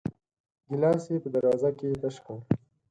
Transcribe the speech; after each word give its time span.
ګيلاس 0.69 1.03
يې 1.11 1.17
په 1.23 1.29
دروازه 1.33 1.69
کې 1.77 1.87
تش 2.01 2.15
کړ. 2.25 2.37